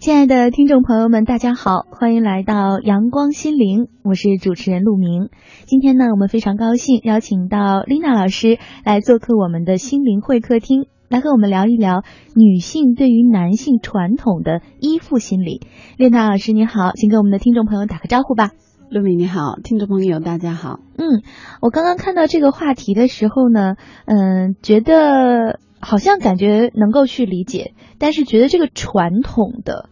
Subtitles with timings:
[0.00, 5.28] 亲爱的听众朋友们，大家好，欢迎来到阳光心灵，我是主持人陆明。
[5.66, 12.02] 今天呢，我们非常高兴邀请到丽娜老师来做客我们的心灵会客厅，来和我们聊一聊
[12.34, 15.60] 女性对于男性传统的依附心理。
[15.98, 18.52] 丽娜老师你好，请给我们的听众朋友打个招呼吧。
[18.88, 20.80] 陆明你好，听众朋友大家好。
[20.96, 21.20] 嗯，
[21.60, 23.74] 我刚刚看到这个话题的时候呢，
[24.06, 25.60] 嗯，觉得。
[25.82, 29.88] 好像感觉能够去理解，但是觉得这个传统的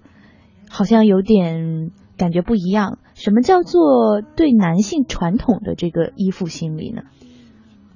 [0.71, 2.99] 好像有点感觉不一样。
[3.15, 7.03] 什么叫做对男性传统的这个依附心理呢？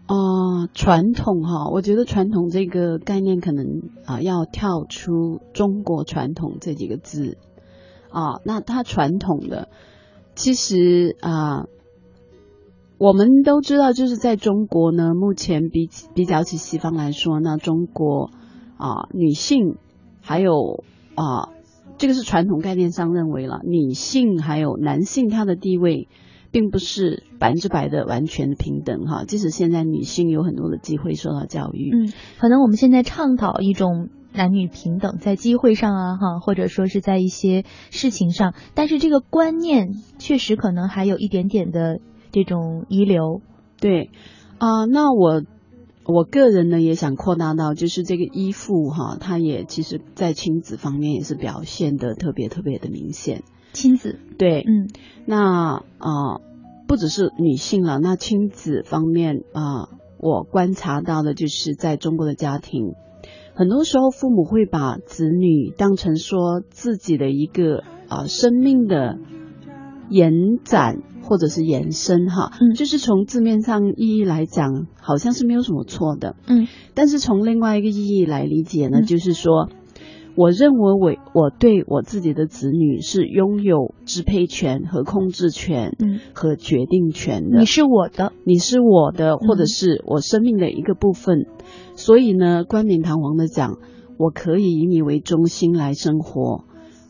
[0.09, 3.67] 哦，传统哈，我觉得传统这个概念可能
[4.05, 7.39] 啊要跳出中国传统这几个字
[8.11, 8.41] 啊。
[8.45, 9.69] 那它传统的
[10.35, 11.65] 其实啊。
[12.99, 18.31] 我们都知道，就是在中国呢，目前比比较起西方来说，那中国
[18.77, 19.77] 啊，女性
[20.21, 20.85] 还有
[21.17, 21.49] 啊，
[21.99, 26.09] 这个是传统概念上认为了，女性还有男性他的地位，
[26.51, 29.25] 并不是百分之百的完全的平等哈。
[29.25, 42.01] 即使现在女性有很多的机会受到教育，嗯，可能我们现在倡导一种男女平等，在机会上啊哈，或者说是在一些事情上，但是这个观念确实可能还有一点点的。
[42.35, 43.43] 这种遗留，
[43.79, 44.09] 对
[44.57, 45.43] 啊，那我
[46.05, 53.45] 我个人呢也想扩大到，就是这个依附哈，它也其实在亲子方面也是表现的特别特别的明显。
[53.73, 54.89] 亲子对，嗯，
[55.25, 56.41] 那啊
[56.87, 62.95] 不只是女性了，那亲子方面啊，我观察到的就是在中国的家庭，
[63.55, 69.19] 很多时候父母会把子女当成说自己的一个啊生命的
[70.11, 70.33] 延
[70.65, 70.99] 展。
[71.23, 79.69] 或者是延伸哈，嗯，就是从字面上意义来讲，好像是没有什么错的，嗯，但是从另外一个意义来理解呢，就是说，
[80.35, 87.61] 我认为我我对我自己的子女是拥有支配权和控制权，嗯，和决定权的。
[87.61, 91.47] 你是我的，你是我的，或者是我生命的一个部分。
[91.95, 93.77] 所以呢，冠冕堂皇的讲，
[94.19, 96.65] 我可以以你为中心来生活。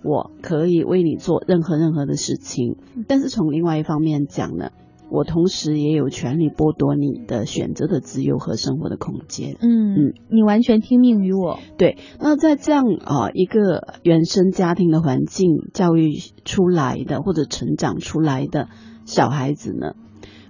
[0.04, 2.76] 我可以为你做任何任何的事情，
[3.06, 4.70] 但是从另外一方面讲呢，
[5.10, 9.56] 我同时也有权利剥夺你的选择的自由和生活的空间。
[9.60, 11.58] 嗯嗯，你完全听命于我。
[11.76, 16.12] 对，那在这样啊一个原生家庭的环境教育
[16.44, 18.69] 出来的或者成长出来的
[19.04, 19.94] 小孩子呢，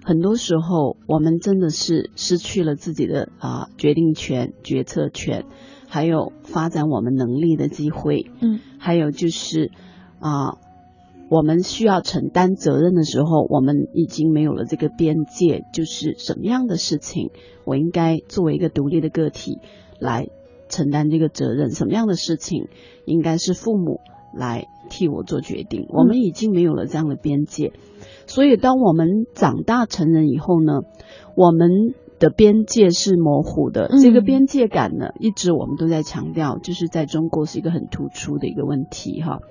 [0.03, 5.45] 很多时候我们真的是失去了自己的啊决定权、决策权。
[5.85, 9.71] 还有发展我们能力的机会，嗯，还有就是
[10.19, 10.57] 啊，
[11.29, 17.29] 我们需要承担责任的时候，我们已经没有了这个边界，就是什么样的事情
[17.63, 19.59] 我应该作为一个独立的个体
[19.99, 20.27] 来
[20.67, 22.67] 承担这个责任，什么样的事情
[23.05, 24.01] 应该是父母
[24.35, 27.71] 来替我做决定，我们已经没有了这样的边界，
[28.27, 30.81] 所以当我们长大成人以后呢，
[31.37, 31.93] 我们。
[32.23, 39.41] 的边界是模糊的，这个边界感呢，一直我们都在强调，就是在中国是一个很突出的一个问题哈。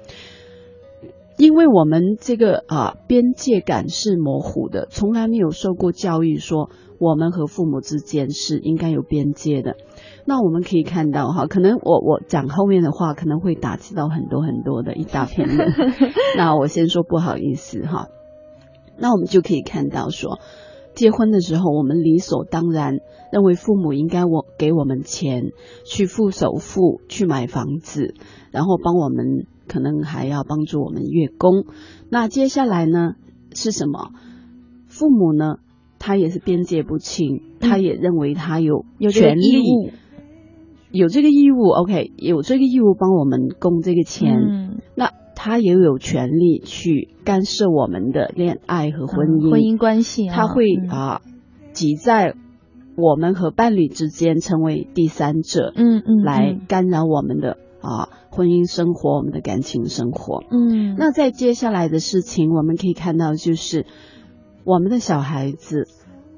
[1.36, 9.76] 因为我们这个啊边界感是模糊的，从来没有受过教育说我们和父母之间是应该有边界的。
[10.24, 15.74] 那我们可以看到哈，可能我我讲后面的话可能会打击到很多很多的一大片人。
[16.38, 18.08] 那我先说不好意思哈。
[18.96, 20.38] 那我们就可以看到说。
[20.94, 22.98] 结婚的时候，我们理所当然
[23.32, 25.52] 认为父母应该我给我们钱
[25.84, 28.14] 去付首付去买房子，
[28.50, 31.64] 然后帮我们可能还要帮助我们月供。
[32.10, 33.14] 那接下来呢
[33.52, 34.10] 是什么？
[34.86, 35.56] 父母呢
[35.98, 39.92] 他也是边界不清，他也认为他有权利，
[40.90, 41.68] 有这个义务。
[41.68, 44.80] OK，有这个义务帮我们供这个钱。
[44.94, 45.21] 那。
[45.44, 51.20] 他也有权利去干涉我们的恋爱和婚姻婚姻关系，他会啊
[51.72, 52.36] 挤在
[52.96, 60.94] 我们和伴侣之间，成为第三者，嗯嗯，来干扰我们的啊婚姻生活，我们的感情生活，嗯。
[60.96, 63.84] 那在接下来的事情，我们可以看到，就是
[64.62, 65.88] 我们的小孩子，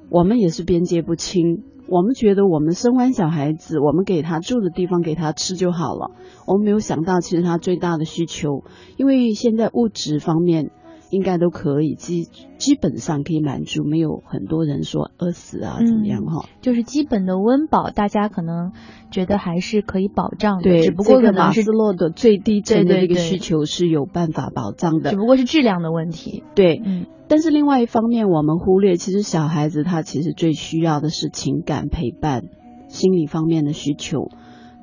[0.09, 1.63] 我们也是边界不清。
[1.87, 6.11] 我们觉得我们生完小孩子，我们给他住的地方，给他吃就好了。
[6.47, 8.65] 我们没有想到，其实他最大的需求，
[8.97, 10.71] 因为现在物质方面
[11.15, 12.25] 应该都可以基
[12.59, 16.49] 基本上可以满足，没有很多人说饿死啊怎么样哈。
[16.61, 18.73] 就是基本的温饱，大家可能
[19.11, 20.63] 觉得还是可以保障的。
[20.65, 26.43] 对，只不过可能马斯洛的最低层的这个需求是有办法保障的，只不过是质量的问题。
[26.55, 27.07] 对，嗯。
[27.27, 32.43] 但是另外一方面，我们忽略，其实小孩子他其实最需要的是情感陪伴、
[32.89, 34.29] 心理方面的需求。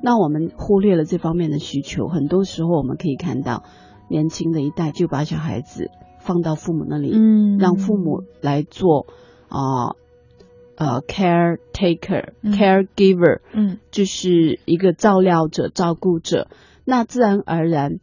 [0.02, 3.62] 那我们忽略了这方面的需求，很多时候我们可以看到，
[4.10, 5.92] 年轻的一代就把小孩子
[6.22, 9.06] 放到父母那里，嗯，让父母来做
[9.48, 9.96] 啊
[10.76, 16.48] 呃 caretaker、嗯 caregiver，嗯就是一个照料者、照顾者。
[16.84, 18.00] 那自然而然，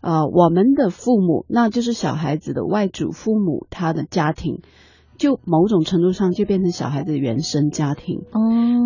[0.00, 4.60] 呃，我们的父母，那就是小孩子的外祖父母，他的家庭，
[5.16, 8.20] 就某种程度上就变成小孩子的原生家庭。
[8.32, 8.38] 哦，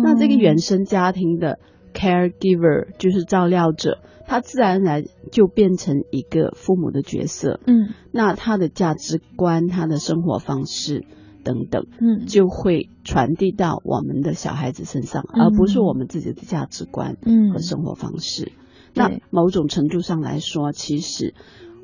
[0.03, 1.59] 那这个原生家庭的
[1.93, 7.59] caregiver 就是照料者，他自然而然就变成一个父母的角色。
[7.67, 7.93] 嗯。
[8.11, 11.05] 那他的价值观、他的生活方式
[11.43, 12.25] 等等，嗯。
[12.25, 15.43] 就会传递到我们的小孩子身上，嗯。
[15.43, 17.51] 而不是我们自己的价值观嗯。
[17.51, 18.51] 和生活方式。
[18.93, 19.03] 对。
[19.03, 21.33] 那某种程度上来说，其实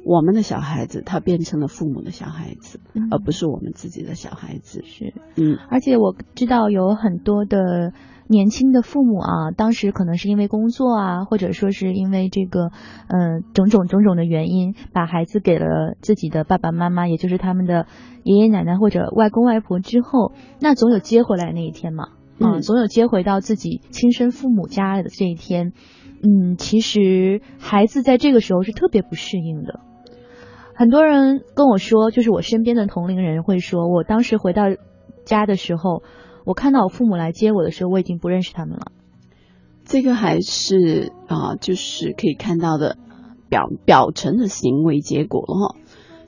[0.05, 4.83] 我们的小孩子他变成了父母的小孩子，嗯而不是我们自己的小孩子。
[4.85, 7.93] 是，嗯而且我知道有很多的
[8.27, 12.71] 年轻的父母啊，当时可能是因为工作啊，或者说是因为这个，
[13.07, 17.85] 嗯、种种种种的原因，把孩子给了自己的爸爸妈妈，也就是他们的
[18.23, 22.05] 爷爷奶奶或者外公外婆之后，那总有接回来那一天嘛，
[22.39, 25.71] 啊，嗯总有接回到自己亲生父母家的这一天。
[26.25, 29.81] 嗯，其实孩子在这个时候是特别不适应的。
[30.75, 34.63] 很多人跟我说，就是我身边的同龄人会说，我当时回到
[35.23, 36.01] 家的时候，
[36.45, 38.91] 我看到我父母来接我的时候，我已经不认识他们了。
[39.85, 42.97] 这个还是啊、就是可以看到的
[43.49, 45.75] 表表层的行为结果了哈。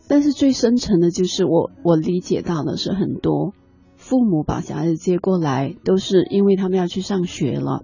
[0.08, 3.54] 但是最深层的，就是我我理解到的是，很多
[3.96, 7.84] 父母把小孩子接过来，都是因为他们要去上学了，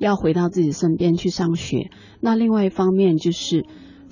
[0.00, 1.90] 要回到自己身边去上学。
[2.20, 3.64] 那另外一方面就是。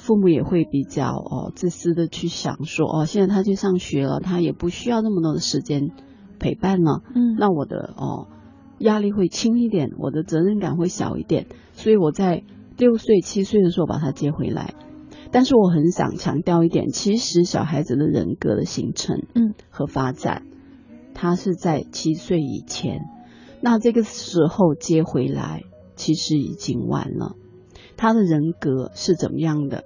[0.03, 5.93] 父母也会比较哦自私的去想说哦，现在他去上学了，他也不需要那么多的时间
[6.41, 7.37] 陪伴了，嗯。
[7.39, 8.27] 那我的哦
[8.79, 12.43] 压力会轻一点，我的责任感会小一点，所以我在
[12.77, 14.75] 六岁七岁的时候把他接回来。
[15.31, 20.43] 但是我很想强调一点，其实小孩子的人格的形成，嗯，和发展，
[21.15, 23.03] 他是在七岁以前，
[23.61, 25.63] 那这个时候接回来，
[25.95, 27.37] 其实已经晚了。
[27.97, 29.85] 他的人格是怎么样的，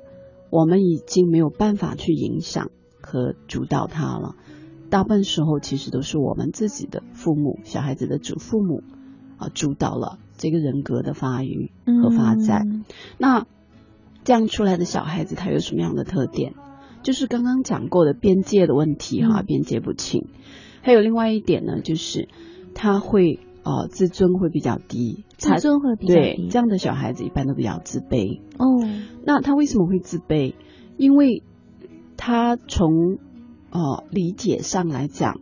[0.51, 2.71] 我们已经没有办法去影响
[3.01, 4.35] 和主导他了。
[4.89, 8.83] 大部分时候其实都是我们自己的父母、小孩子的祖父母
[9.37, 11.73] 啊主导了这个人格的发育
[12.03, 12.63] 和发展。
[12.69, 12.85] 嗯
[13.19, 13.47] 那
[14.25, 16.55] 这样出来的小孩子他有什么样的特点？
[17.03, 20.29] 就是刚刚讲过的边界的问题哈，嗯边界不清。
[20.83, 22.29] 还有另外一点呢，就是
[22.75, 26.49] 他会呃自尊会比较低，自尊会比较对低。
[26.49, 28.41] 这样的小孩子一般都比较自卑。
[28.59, 28.87] 哦，
[29.25, 30.55] 那他为什么会自卑？
[30.97, 31.43] 因为
[32.17, 33.19] 他从
[33.73, 35.41] 哦理解上来讲，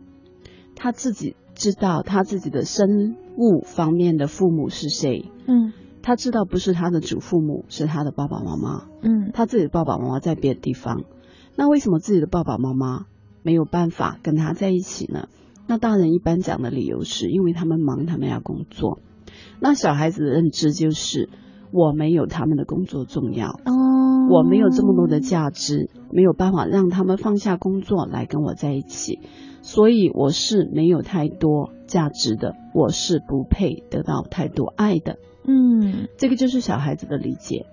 [0.75, 8.87] 他自己知道他自己的生物方面的父母是谁，嗯他知道不是他的祖父母，是他的爸爸妈妈。
[9.03, 11.03] 嗯他自己的爸爸妈妈在别的地方，
[11.55, 13.05] 那为什么自己的爸爸妈妈
[13.43, 15.27] 没有办法跟他在一起呢？
[15.67, 18.99] 那大人一般讲的理由是因为他们忙，他们要工作。
[19.59, 21.29] 那小孩子的认知就是
[21.71, 29.19] 我没有他们的工作重要，哦，我没有这么多的价值，没有办法让他们放下工作来跟我在一起，
[29.61, 35.17] 所以我是没有太多价值的，我是不配得到太多爱的。
[35.47, 37.65] 嗯这个就是小孩子的理解。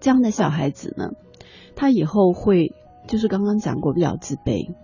[0.00, 1.10] 这样的小孩子呢，
[1.76, 2.72] 他以后会
[3.06, 4.74] 就是刚刚讲过比较自卑，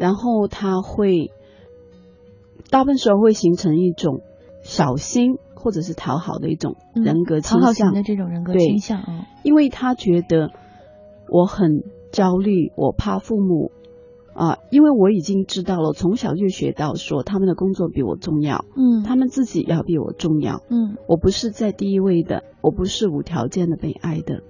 [0.00, 1.30] 然后他会
[2.70, 4.22] 大部分时候会形成一种
[4.62, 9.26] 小心或者是讨好的一种嗯人格倾向，讨好型的这种人格倾向啊。
[9.44, 10.50] 因为他觉得
[11.28, 13.72] 我很焦虑，我怕父母
[14.32, 20.62] 啊、因为我已经知道了，从小就学到说他们的工作比我重要，嗯他们自己要比我重要。
[20.70, 24.40] 嗯我不是在第一位的，我不是无条件的被爱的。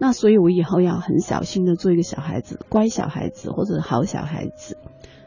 [0.00, 4.78] 那所以，我以后要很小心的做一个小孩子，乖小孩子或者好小孩子，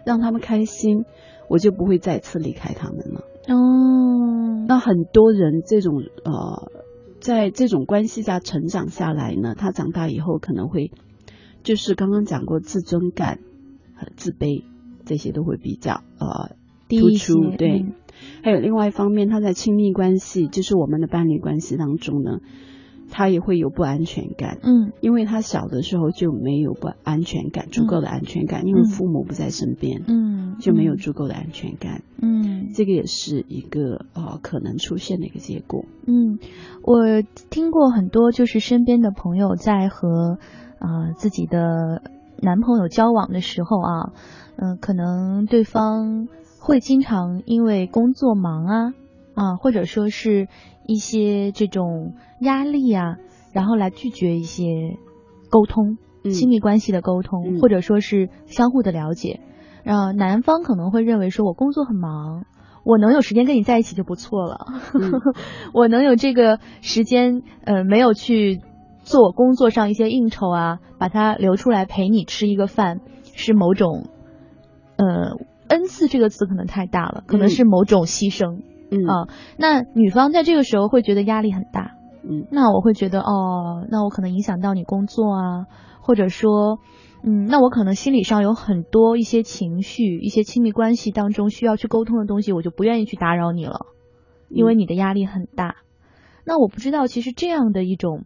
[0.04, 1.06] 让他们开心，
[1.48, 3.22] 我就不会再次离开他们了。
[3.50, 6.72] 哦，那很多人这种呃，
[7.20, 10.90] 在这种关系下成长下来呢，他长大以后可能会，
[11.62, 13.38] 就是刚刚讲过自尊感
[13.96, 14.64] 和自卑
[15.06, 16.56] 这些都会比较呃
[16.90, 17.84] 突出，对。
[17.84, 17.94] 嗯
[18.44, 22.40] 还有另外一方面，他在亲密关系，就是我们的伴侣关系当中呢，
[23.10, 24.92] 他也会有不安全感，嗯。
[25.02, 30.58] 因为他小的时候就没有不安全感，足够的安全感，因为父母不在身边，嗯。
[30.60, 32.70] 就没有足够的安全感，嗯。
[32.74, 35.86] 这个也是一个呃可能出现的一个结果。
[36.06, 36.40] 嗯，
[36.84, 40.38] 我听过很多，就是身边的朋友在和
[40.80, 42.02] 呃自己的
[42.42, 44.14] 男朋友交往的时候啊，
[44.56, 46.28] 嗯、可能对方
[46.60, 48.94] 会经常因为工作忙啊，
[49.34, 50.48] 啊，或者说是
[50.86, 53.18] 一些这种压力啊，
[53.54, 54.98] 然后来拒绝一些
[55.50, 55.98] 沟通、
[56.32, 59.40] 亲密关系的沟通，或者说是相互的了解。
[59.86, 62.46] 呃，男方可能会认为说，我工作很忙，
[62.86, 64.66] 我能有时间跟你在一起就不错了，
[65.74, 68.62] 我能有这个时间，呃，没有去
[69.04, 73.02] 做工作上一些应酬啊，把它留出来陪你吃一个饭，
[73.36, 74.08] 是某种，
[74.96, 75.38] 呃，
[75.68, 78.62] 恩赐这个词可能太大了，可能是某种牺牲，
[78.96, 85.66] 啊，那女方在这个时候会觉得压力很大，嗯，那我会觉得哦，那我可能影响到你工作啊，
[86.02, 86.80] 或者说。
[87.26, 93.86] 嗯，那我可能心理上有很多一些情绪，一些亲密关系当中需要去沟通的东西，我就不愿意去打扰你了，
[94.50, 95.78] 因为你的压力很大。
[96.44, 98.26] 那我不知道，其实这样的一种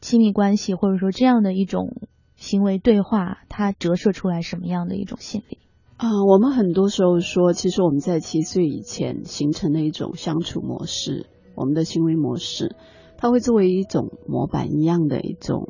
[0.00, 1.94] 亲密关系，或者说这样的一种
[2.34, 5.58] 行为对话，它折射出来什么样的一种心理
[6.02, 6.24] 啊？
[6.26, 12.74] 我们很多时候说，其实我们在七岁以前形成的一种相处模式，我们的行为模式，
[13.18, 15.68] 它会作为一种模板一样的一种。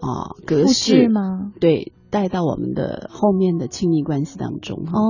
[0.00, 1.52] 啊，格式吗？
[1.58, 4.92] 对，带到我们的后面的亲密关系当中哈。
[4.92, 5.02] 哦，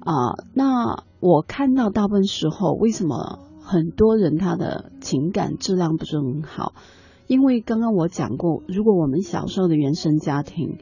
[0.00, 0.12] 啊，
[0.52, 6.74] 那我看到大部分时候，为什么很多人他的情感质量不是很好？
[7.28, 10.76] 因为刚刚我讲过，如果我们小时候的原生家庭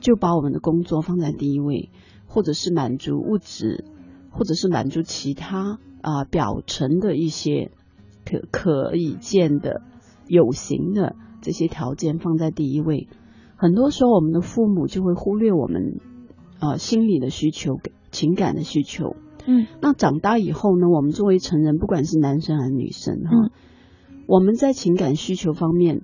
[0.00, 1.90] 就把我们的工作放在第一位，
[2.30, 3.84] 或者是满足物质，
[4.30, 7.72] 或者是满足其他啊表层的一些
[8.24, 9.82] 可可以见的
[10.26, 11.16] 有形的。
[11.42, 13.08] 这些条件放在第一位，
[13.56, 15.98] 很多时候我们的父母就会忽略我们
[16.60, 19.16] 呃心理的需求、情感的需求。
[19.46, 23.50] 嗯，那长大以后呢，我们作为成人，不管是男生还是女生哈，
[24.28, 26.02] 我们在情感需求方面，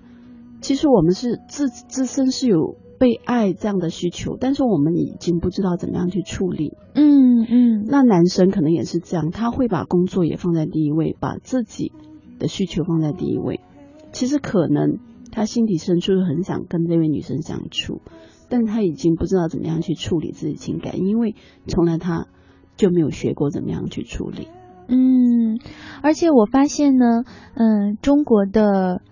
[0.63, 6.73] 其实我们是自自身是有被爱这样的需求，但是我们已经不知道怎么样去处理。
[6.95, 11.93] 嗯嗯，那男生可能也是这样，他会把工作也放在第一位，把自己
[12.39, 13.61] 的需求放在第一位。
[14.13, 14.99] 其实可能。
[15.33, 18.01] 他心底深处很想跟这位女生相处，
[18.49, 21.35] 但他已经不知道怎么样去处理自己情感，因为
[21.67, 22.27] 从来他
[22.79, 24.49] 就没有学过怎么样去处理。
[24.89, 25.59] 嗯，
[26.03, 27.25] 而且我发现呢，
[27.55, 29.03] 嗯，中国的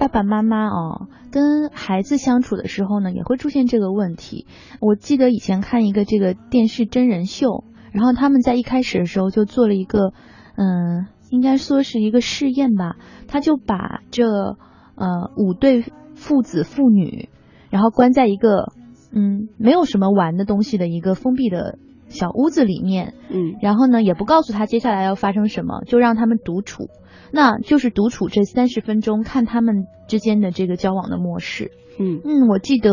[0.00, 4.46] 爸爸妈妈哦，跟孩子相处的时候呢，也会出现这个问题。
[4.80, 10.12] 我记得以前看一个这个电视真人秀，然后他们在一开始的时候就做了一个，
[10.56, 12.96] 嗯，应该说是一个试验吧，
[13.28, 14.56] 他就把这。
[14.96, 15.82] 呃，五对
[16.14, 17.30] 父子父女，
[17.70, 18.70] 然后关在一个
[19.14, 21.78] 嗯没有什么玩的东西的一个封闭的
[22.10, 26.90] 小屋子里面，嗯，然后呢也不告诉他接下来要发生什么，就让他们独处，
[27.32, 32.92] 那就是独处这三十分钟，看他们之间的这个交往的模式，嗯嗯，我记得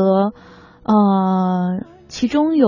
[0.84, 2.68] 呃其中有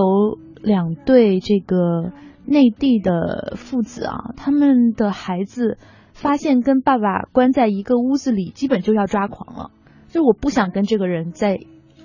[0.62, 2.12] 两对这个
[2.44, 5.78] 内地的父子啊，他们的孩子。
[6.12, 9.70] 发现跟爸爸关在一个屋子里，基本就要抓狂了。
[10.08, 11.58] 就我不想跟这个人在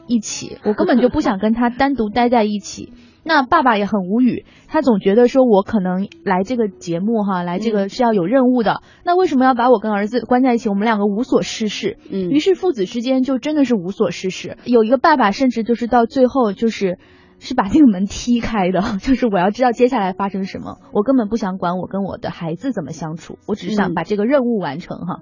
[0.07, 2.93] 一起，我根本就不想跟他单独待在一起。
[3.25, 8.84] 那爸爸也很无语，他总觉得说我可能来这个节目哈，来这个是要有任务的。
[9.03, 10.70] 那为什么要把我跟儿子关在一起？
[10.70, 11.98] 我们两个无所事事。
[12.10, 14.58] 嗯，于是父子之间就真的是无所事事。
[14.63, 17.00] 有一个爸爸甚至就是到最后就是。
[17.38, 25.20] 是把那个门踢开的， 就是我要知道接下来发生什么，我根本不想管我跟我的孩子怎么相处，我只是想把这个任务完成哈。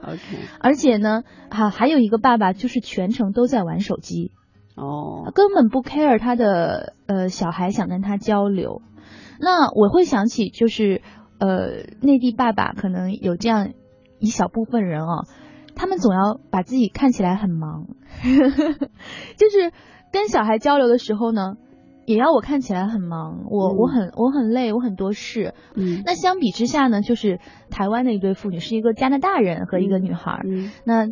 [0.60, 4.31] 而且呢，哈还有一个爸爸就是全程都在玩手机，
[4.75, 8.82] 哦，根本不 care 他的呃小孩想跟他交流。
[9.39, 11.01] 那我会想起就是
[11.39, 13.74] 呃内地爸爸可能有这样
[14.20, 15.25] 一小部分人啊，
[15.75, 17.88] 他们总要把自己看起来很忙，
[19.38, 19.72] 就是
[20.12, 21.56] 跟小孩交流的时候呢。
[22.06, 25.53] 也要我看起来很忙，我我很我很累，我很多事。
[25.74, 27.39] 嗯，那相比之下呢，就是
[27.70, 30.42] 台湾的一对父女，是一个加拿大人和一个女孩。
[30.44, 31.08] 嗯，那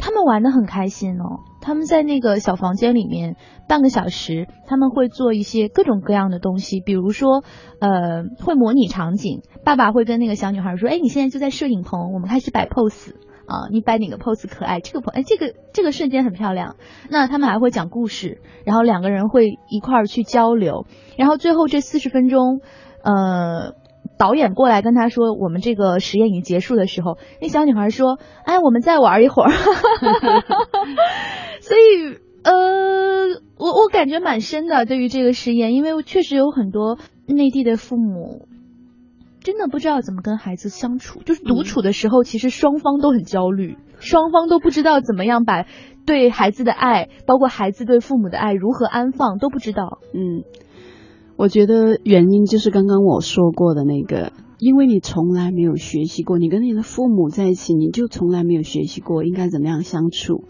[0.00, 1.44] 他们玩的很开心哦。
[1.60, 3.36] 他们在那个小房间里面
[3.68, 7.44] 半个小时，他们会做一些各种各样的东西，比如说
[7.80, 9.42] 呃，会模拟场景。
[9.62, 13.12] 爸爸会跟那个小女孩说：“哎，你现在就在摄影棚，我们开始摆 pose。”
[13.50, 14.78] 啊，你摆哪个 pose 可爱？
[14.78, 16.76] 这个 pose，哎，这个这个瞬间很漂亮。
[17.10, 20.86] 那他们还会讲故事，然后两个人会一块儿去交流，
[21.18, 22.60] 然后最后这四十分钟，
[23.02, 23.74] 呃，
[24.20, 29.50] 导演过来跟他说，我们这个实验已经结束的时候，那小女孩说，哎，我们再玩一会儿。
[31.62, 32.52] 所以，呃，
[33.56, 38.46] 我我感觉蛮深的，对于这个实验，因为确实有很多内地的父母。
[39.42, 45.64] 真的不知道怎么跟孩子相处，就是独处的时候，其实双方都很焦虑，双方都不知道怎么样把
[46.04, 49.98] 对孩子的爱，包括孩子对父母的爱如何安放都不知道。
[50.12, 50.44] 嗯，
[51.40, 60.44] 我觉得原因就是刚刚我说过的那个因为你从来没有学习过，你跟你的父母在一起，你就从来没有学习过应该怎么样相处。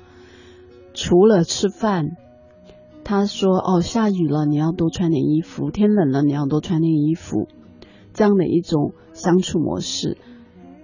[0.93, 2.17] 除了吃饭，
[3.05, 7.47] 他说：“哦，下雨了，你要多穿点衣服；天冷了，你要多穿点衣服。”
[8.13, 10.19] 这样的一种相处模式，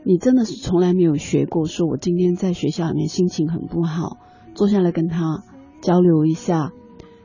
[0.05, 1.67] 你真的是从来没有学过。
[1.67, 4.19] 说我今天在学校里面心情很不好，
[4.55, 5.43] 坐下来跟他
[5.83, 6.71] 交流一下，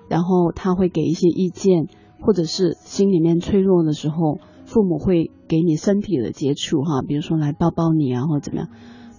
[0.09, 1.85] 然后他会给一些意见，
[2.21, 4.39] 或者是心里面脆弱的时候。
[4.63, 8.69] 父母会给你身体的接触，哈，比如说来抱抱你啊，或者怎么样。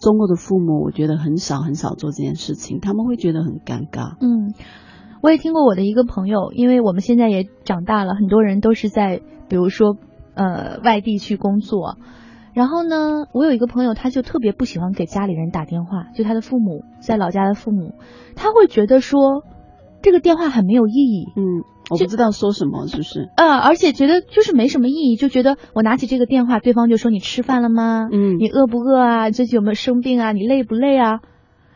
[0.00, 4.16] 中国的父母，我觉得很少很少做这件事情，他们会觉得很尴尬。
[4.22, 4.54] 嗯，
[5.20, 9.98] 我也听过我的一个朋友，因为我们现在也长大了，很多人都是在比如说
[10.34, 11.98] 呃外地去工作，
[12.54, 17.94] 然后呢，我有一个朋友，他就特别不喜欢给家里人打电话，就他的父母在老家的父母，
[18.36, 19.44] 他会觉得说
[20.00, 21.26] 这个电话很没有意义。
[21.36, 21.71] 嗯。
[21.90, 23.28] 我不知道说什么，是不是？
[23.36, 28.08] 呃，而且觉得就是没什么意义，就觉得我拿起这个电话，对方就说你吃饭了吗？
[28.10, 29.30] 嗯，你饿不饿啊？
[29.30, 30.32] 最近有没有生病啊？
[30.32, 31.20] 你累不累啊？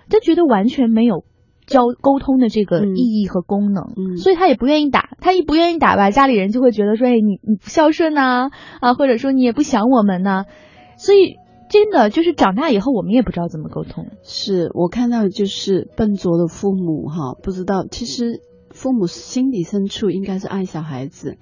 [0.09, 1.25] 他觉得完全没有
[1.67, 5.11] 交沟通的这个意义和功能，嗯，所以他也不愿意打。
[5.21, 10.45] 他一不愿意打吧，家里人就会觉得说，哎，你你不孝顺呐，啊，或者说你也不想我们呐。
[10.97, 11.35] 所以
[11.69, 14.07] 真的就是长大以后，我们也不知道怎么沟通。
[14.23, 18.41] 是我看到就是笨拙的父母哈，不知道其实。
[18.77, 21.39] 父母心底深处应该是爱小孩子，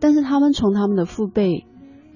[0.00, 1.66] 但是他们从他们的父辈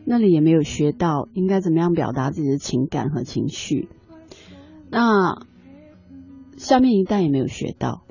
[0.05, 3.89] 那里也没有学到应该怎么样表达自己的情感和情绪。
[4.91, 5.47] 那
[6.57, 8.03] 下面一代也没有学到，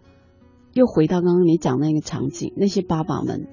[0.74, 3.50] 又回到刚刚你讲那个场景，那些爸爸们，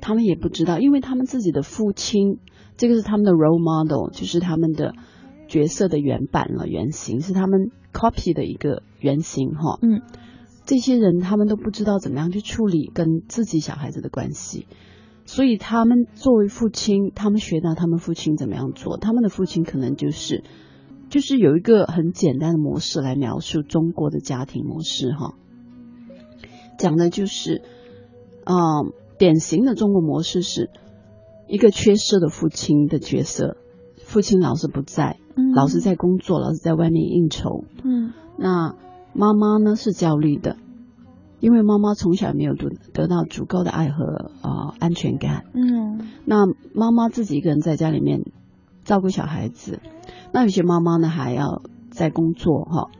[0.00, 2.38] 他们也不知道，因为他们自己的父亲，
[2.76, 4.94] 这个是他们的 role model，就是他们的
[5.48, 9.80] 角色的原版了，原型是他们 copy 的一个原型哈。
[9.82, 10.02] 嗯。
[10.66, 14.66] 这些人他们都不知道怎么样去处理跟自己小孩子的关系，
[15.24, 20.42] 所以他们作为父亲，他们学到他们父亲怎么样做，他们的父亲可能就是
[21.08, 25.34] 就是有一个很简单的模式来描述中国的家庭模式哈，
[26.78, 27.62] 讲的就是
[28.44, 30.68] 嗯典型的中国模式是
[31.46, 33.56] 一个缺失的父亲的角色，
[33.98, 35.20] 父亲老是不在，
[35.54, 38.74] 老是在工作，老是在外面应酬，嗯，那。
[39.16, 40.56] 妈妈呢是焦虑的，
[41.40, 45.44] 因为妈妈从小没有得得到足够的爱和啊安全感。
[45.54, 48.24] 嗯，那妈妈自己一个人在家里面
[48.84, 49.80] 照顾小孩子，
[50.32, 52.90] 那有些妈妈呢还要在工作哈，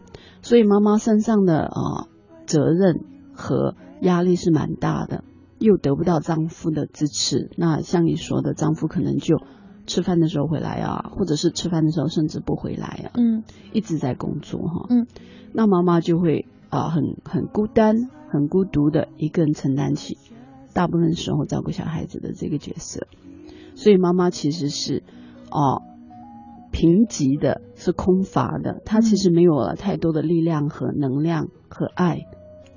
[0.41, 2.09] 所以妈妈身上的啊
[2.47, 5.23] 责任和压力是蛮大的，
[5.59, 7.51] 又得不到丈夫的支持。
[7.59, 9.43] 那像你说的，丈夫可能就
[9.87, 15.07] 吃饭的时候回来啊，或者是吃饭的时候甚至不回来啊，嗯，一直在工作哈，嗯。
[15.59, 20.19] 那妈妈就会啊很很孤单、很孤独的一个人承担起
[20.75, 23.07] 大部分时候照顾小孩子的这个角色，
[23.75, 25.03] 所以妈妈其实是
[25.51, 25.81] 哦
[26.71, 32.27] 贫瘠的，是空乏的，她其实没有了太多的力量和能量和爱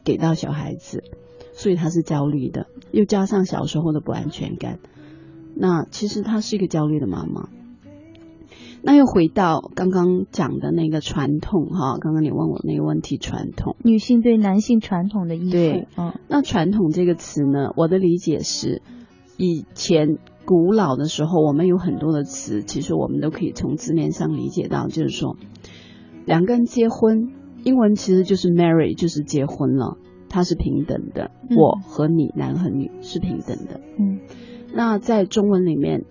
[0.05, 1.03] 给到小孩子，
[1.51, 4.79] 所以她是焦虑的，又加上小时候的不安全感，
[5.53, 7.49] 那其实她是一个焦虑的妈妈。
[8.81, 13.75] 那又回到刚刚讲的那个传统哈，刚刚你问我那个问题，传统。
[13.83, 18.81] 女性对男性传统的依附，对，嗯，那传统这个词呢，我的理解是，
[19.37, 25.35] 以前古老的时候，我们有很多的词，其实我们都可以从字面上理解到，就是说
[26.25, 27.33] 两个人结婚，
[27.65, 29.97] 英文其实就是 marry，就是结婚了，
[30.29, 34.19] 它是平等的，我和你，男和女是平等的，嗯，
[34.73, 36.05] 那在中文里面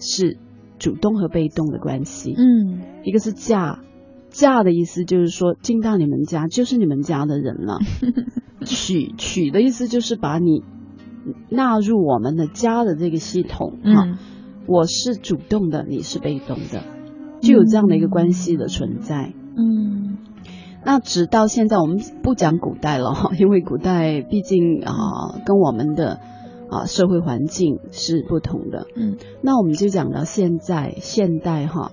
[0.00, 0.38] 是。
[0.78, 3.80] 主动和被动的关系，嗯，一个是嫁，
[4.28, 7.78] 嫁的意思就是说进到你们家就是你们家的人了，
[8.66, 10.62] 娶娶的意思就是把你
[11.50, 13.78] 纳入我们的家的这个系统。
[13.84, 14.18] 哈，
[14.66, 16.82] 我是主动的，你是被动的，
[17.40, 20.18] 就有这样的一个关系的存在，嗯，
[20.84, 26.20] 那直到现在我们不讲古代了哈，因为古代毕竟啊跟我们的。
[26.68, 28.86] 啊，社会环境是不同的。
[28.94, 31.92] 嗯，那我们就讲到现在现代哈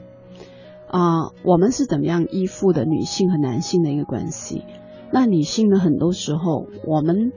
[0.88, 4.64] 啊，我们是怎么样依附的女性和男性的一个关系？
[5.12, 7.34] 那女性呢，很多时候我们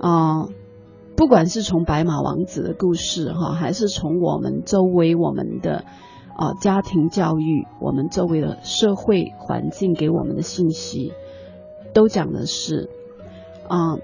[0.00, 0.48] 啊，
[1.14, 5.84] 不管是从白马王子的故事哈，还是从我们周围我们的
[6.34, 11.12] 啊家庭教育，我们周围的社会环境给我们的信息，
[11.92, 12.88] 都讲的是
[13.68, 13.98] 啊，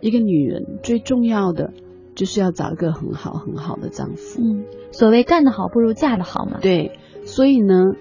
[0.00, 1.72] 一个女人最重要的。
[2.14, 4.40] 就是要找一个很好很好的丈夫。
[4.40, 6.58] 嗯，所谓干得好不如嫁得好嘛。
[6.60, 7.92] 对，所以呢，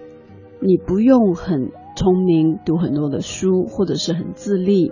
[0.62, 4.92] 你不用很聪明，读很多的书，或者是很自立，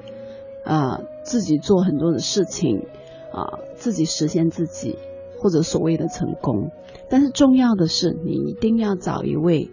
[0.65, 2.85] 啊，自己做很多的事情，
[3.33, 4.97] 啊，自己实现自己，
[5.39, 6.71] 或者所谓的成功。
[7.09, 9.69] 但是重要的是，你一定要找一位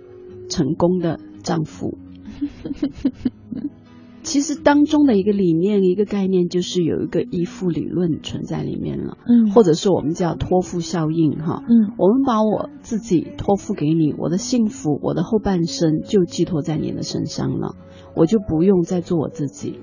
[0.49, 1.99] 成功的丈夫。
[4.29, 17.75] 其实当中的一个理念、一个概念，就是有一个依附理论存在里面了，嗯，或者是我们叫托付效应，哈，嗯，我们把我自己托付给你，我的幸福、我的后半生就寄托在你的身上了，
[18.15, 19.81] 我就不用再做我自己。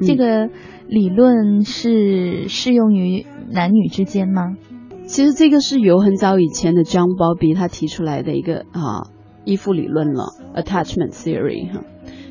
[0.00, 0.48] 这个
[0.88, 4.56] 理论是适用于男女之间吗？
[5.04, 9.10] 其实这个是由很早以前的 John Bowlby 他提出来的一个啊
[9.44, 11.82] 依附理论了，attachment theory 哈。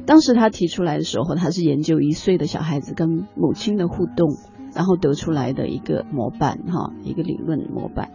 [0.06, 4.30] 当时他提出来的时候，他是研究一岁的小孩子跟母亲的互动，
[4.76, 8.10] 然后得出来的一个模板哈，一个理论模板。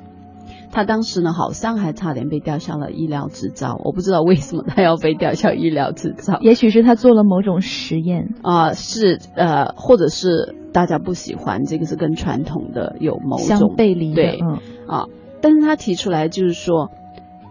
[0.70, 6.38] 他当时呢，好像还差点被吊销了医疗执照，我不知道为什么他要被吊销医疗执照。
[6.42, 15.06] 也许是他做了某种实验啊，是呃，或者是大家不喜欢这个是跟传统的有某种相背离的，对，嗯啊，
[15.40, 16.90] 但是他提出来就是说。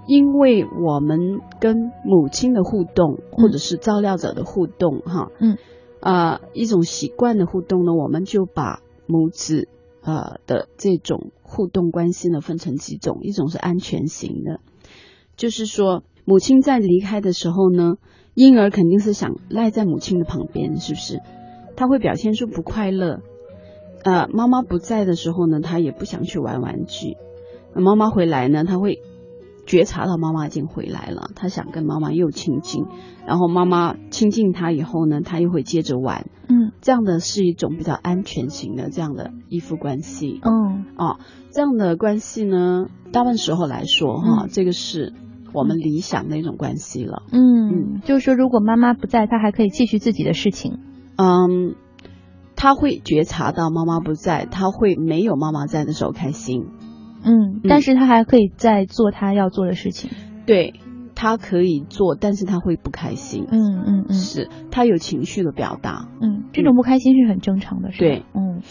[0.08, 5.58] 因为我们跟母亲的互动，或者是照料者的互动，哈，嗯，
[6.00, 9.68] 啊，一种习惯的互动呢，我们就把母子
[10.02, 14.60] 呃的这种互动关系呢分成几种，一种是安全型的，
[15.38, 17.96] 就是说母亲在离开的时候呢，
[18.36, 21.20] 婴儿肯定是想赖在母亲的旁边，是不是？
[21.76, 23.22] 他会表现出不快乐，
[24.04, 27.18] 呃，妈妈不在的时候呢，他也不想去玩玩具，
[27.74, 29.02] 妈妈回来呢，他会。
[29.66, 32.86] 觉察到妈妈已经回来了，他想跟妈妈又亲近，
[33.26, 41.18] 然后妈妈亲近他以后呢，他又会接着玩，嗯，这样的是一种比较安全型的这样的依附关系，嗯，啊，
[41.52, 45.14] 这样的关系呢，大部分时候来说哈，这个是
[45.54, 50.78] 我们理想的一种关系了，嗯，就是说如果妈妈不在，他还可以继续自己的事情，
[51.16, 51.76] 嗯，
[52.56, 56.68] 他会觉察到妈妈不在，他会没有妈妈在的时候开心。
[57.26, 60.12] 嗯，但是他还可以在做他要做的事情。
[60.46, 60.74] 对，
[61.16, 63.46] 他可以做，但是他会不开心。
[63.50, 66.08] 嗯嗯嗯，是他有情绪的表达。
[66.22, 68.62] 嗯，这种不开心是很正常的，是对，嗯，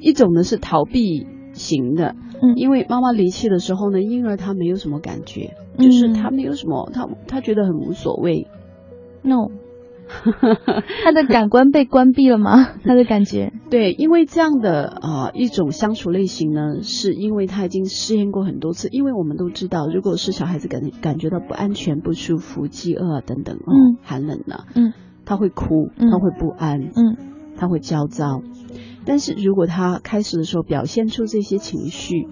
[0.00, 2.14] 一种呢是逃避型的。
[2.42, 8.46] 嗯，因为妈妈离去的时候呢，婴儿他没有什么感觉，就是他没有什么，他他觉得很无所谓。
[9.22, 9.48] No。
[11.04, 12.64] 他的感官被关闭了吗？
[12.84, 18.88] 他的感觉对，因为这样的啊一种相处类型呢，是因为他已经试验过很多次。
[18.90, 23.72] 因为我们都知道，如果是小孩子感感觉到不安全、不舒服、饥饿等等哦，
[24.02, 24.92] 寒冷了，嗯，
[25.24, 27.16] 他会哭，他会不安，嗯，
[27.56, 28.42] 他会焦躁。
[29.04, 32.28] 但是如果他开始的时候表现出这些情绪，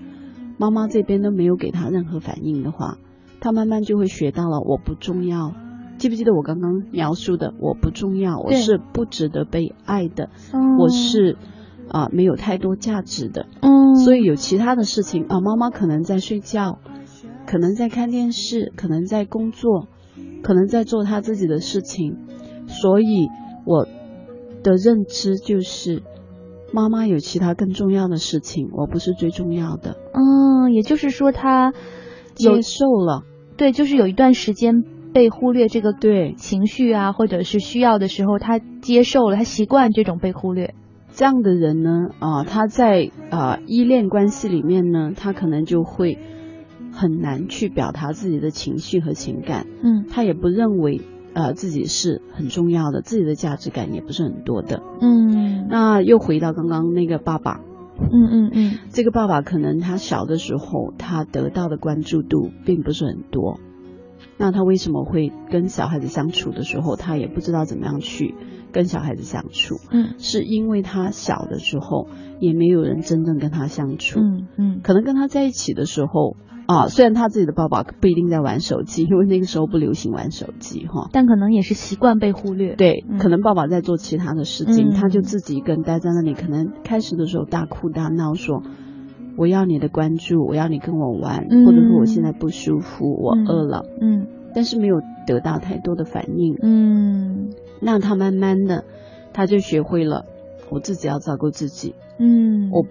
[0.58, 2.98] 妈妈这边都没有给他任何反应的话，
[3.40, 5.54] 他慢慢就会学到了我不重要。
[6.00, 7.52] 记不记得我刚刚描述的？
[7.60, 10.30] 我不重要，我是不值得被爱的，
[10.78, 11.36] 我是
[11.90, 13.44] 啊没有太多价值的。
[13.60, 16.78] 嗯，所以有其他的事情啊，妈妈可能在睡觉，
[17.46, 19.88] 可能在看电视，可能在工作，
[20.42, 22.16] 可能在做她自己的事情。
[22.66, 23.28] 所以
[23.66, 23.86] 我
[24.62, 26.02] 的认知就是，
[26.72, 29.98] 妈妈有其他更重要的事情，我不是最重要的。
[30.14, 31.74] 嗯，也就是说，他
[32.34, 33.24] 接受了，
[33.58, 34.82] 对，就是有一段时间。
[35.12, 40.74] 被忽略这个对情绪啊，或者是需要的时候，他接受了，他习惯这种被忽略。
[41.12, 46.18] 这样的人呢，啊，他在啊依恋关系里面呢，他可能就会
[46.92, 49.66] 很难去表达自己的情绪和情感。
[49.82, 51.00] 嗯，他也不认为
[51.34, 54.80] 呃自己是很重要的，自己的价值感也不是很多的。
[55.00, 57.60] 嗯，那又回到刚刚那个爸爸。
[57.98, 63.58] 嗯嗯嗯，这个爸爸可能他小的时候，他得到的关注度并不是很多。
[64.40, 68.34] 那他为什么会跟小孩子相处的时候，他也不知道怎么样去
[68.72, 69.76] 跟小孩子相处？
[69.92, 72.08] 嗯，是因为他小的时候
[72.40, 74.18] 也没有人真正跟他相处。
[74.18, 82.76] 嗯嗯，可能跟他在一起的时候啊，虽然他自己的爸爸不一定在玩手机，因为那个时候不流行玩手机哈，但可能也是习惯被忽略。
[82.76, 88.62] 对，可能爸爸在做其他的事情，他就自己一个人待在那里，可能开始的时候大哭大闹说。
[89.36, 98.84] 我要你的关注，我要你跟我玩，或者说我现在不舒服，我饿了，嗯，但是没有得到太多的反应，嗯，那他慢慢的，
[99.32, 100.26] 他就学会了
[100.68, 102.84] 我自己要照顾自己，嗯，我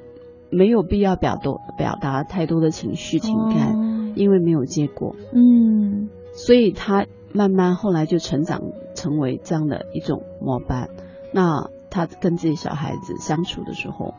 [0.49, 8.61] 没有必要表多表达太多的情绪情感，因为没有结果，嗯，所以他慢慢后来就成长
[8.95, 10.89] 成为这样的一种模板，
[11.31, 14.15] 那他跟自己小孩子相处的时候。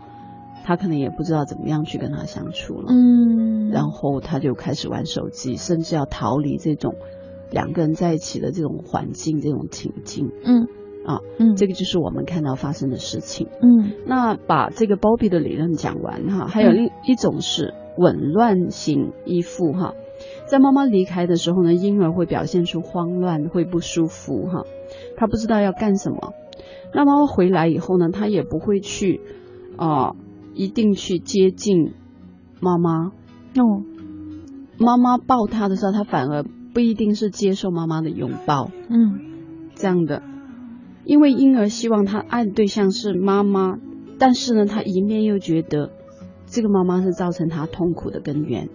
[0.64, 6.94] 他可能也不知道怎么样去跟他相处了，嗯，然后他就开始玩手机，甚至要逃离这种
[7.50, 10.68] 两个人在一起的这种环境、这种情境，嗯，
[11.04, 19.94] 啊，嗯，这个就是我们看到发生的事情，嗯，那把这个包庇的理论讲完哈，还有另一种是紊乱型依附哈。
[20.46, 24.64] 在妈妈离开的时候呢，婴儿会表现出慌乱，会不舒服哈，
[25.16, 26.34] 他不知道要干什么。
[26.92, 29.20] 那妈妈回来以后呢，他也不会去
[29.76, 30.14] 啊，
[30.60, 31.94] 一定去接近
[32.60, 33.12] 妈妈。
[33.56, 33.82] 哦，
[34.78, 36.42] 妈妈抱他的时候，他反而
[36.74, 38.70] 不一定是接受妈妈的拥抱。
[38.90, 40.22] 嗯，这样的，
[41.04, 43.78] 因为婴儿希望他爱的对象是妈妈，
[44.18, 45.92] 但是呢，他一面又觉得
[46.44, 48.68] 这个妈妈是造成他痛苦的根源。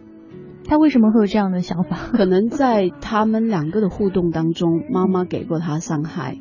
[0.68, 1.98] 他为什么会有这样的想法？
[2.14, 6.40] 可能在他们两个的互动当中，妈妈给过他伤害。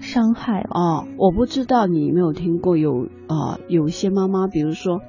[0.00, 5.00] 伤害哦，我不知道你有没有听过有啊，有一些妈妈，比如说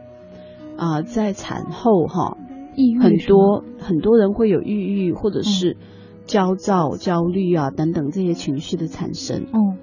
[0.77, 2.37] 啊，在产后哈，
[2.75, 5.77] 抑郁很多很多人会有抑郁或者是
[6.25, 9.47] 焦躁、焦虑啊等等这些情绪的产生。
[9.53, 9.77] 嗯，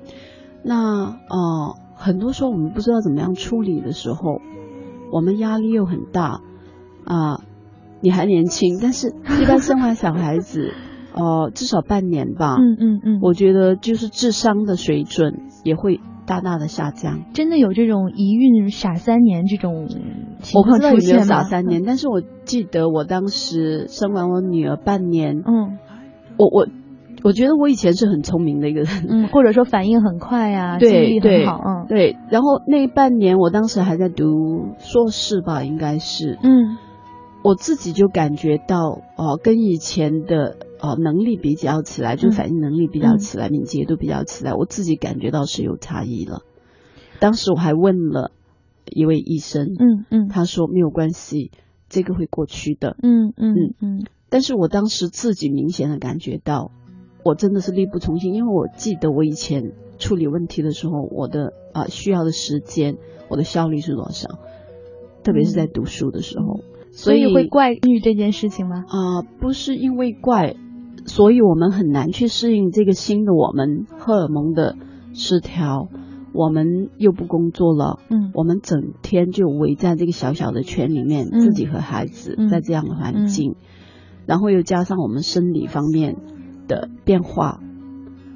[0.63, 4.41] 那呃，很多时候我们不知道怎么样处理的时候，
[5.11, 6.41] 我们压力又很大
[7.05, 7.41] 啊。
[8.01, 10.73] 你还年轻，但是一般生完小孩子，
[11.19, 12.57] 呃，至少半年吧。
[12.57, 17.25] 嗯嗯嗯，我觉得就是智商的水准也会大大的下降。
[17.35, 19.89] 真的有这种一孕傻三年这种
[20.41, 21.25] 情况出现吗？
[21.25, 25.79] 傻三年，但是我记得我当时生完我女儿半年，嗯，
[26.39, 26.67] 我我
[27.25, 32.17] 我觉得我以前是很聪明的一个人，嗯，或者说反应很快 呀，记忆力很好，嗯，对。
[32.31, 36.79] 然后那半年我当时还在读硕士吧，应该是，嗯。
[37.45, 46.43] 我自己就感觉到，哦，跟以前的哦能力比较起来，就反应能力比较起来，敏捷度比较起来，我自己感觉到是有差异了。
[47.21, 48.31] 当时我还问了
[48.87, 51.51] 一位医生，嗯嗯，他说没有关系，
[51.89, 54.07] 这个会过去的，嗯嗯嗯。
[54.31, 56.71] 但是我当时自己明显的感觉到，
[57.25, 62.97] 我真的是力不从心，因为我记得我以前处理问题的时候，我的啊需要的时间，
[63.29, 64.29] 我的效率是多少，
[65.25, 66.61] 特别是在读书的时候。
[66.91, 68.85] 所以会怪育这件事情吗？
[68.89, 70.57] 啊，不是因为怪，
[71.09, 74.77] 所以我们很难去适应这个新的我们荷尔蒙的
[75.13, 75.89] 失调，
[76.33, 83.57] 我们又不工作了，嗯，我们整天就围在这个小小的圈里面，自己和孩子在这样的环境，
[84.27, 86.17] 然后又加上我们生理方面
[86.69, 87.61] 的变化，